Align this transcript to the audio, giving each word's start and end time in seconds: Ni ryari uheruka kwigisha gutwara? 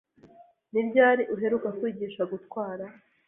Ni 0.71 0.81
ryari 0.87 1.23
uheruka 1.33 1.67
kwigisha 1.77 2.21
gutwara? 2.31 2.85